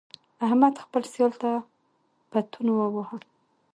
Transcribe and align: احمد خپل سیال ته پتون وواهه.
احمد 0.45 0.73
خپل 0.83 1.01
سیال 1.13 1.33
ته 1.41 1.51
پتون 2.29 2.67
وواهه. 2.71 3.17